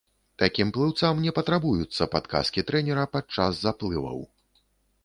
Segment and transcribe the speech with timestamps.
[0.43, 4.19] Такім плыўцам не патрабуюцца падказкі трэнера падчас заплываў.